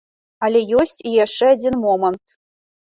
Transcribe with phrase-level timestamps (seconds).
[0.47, 2.39] Але ёсць і яшчэ адзін момант.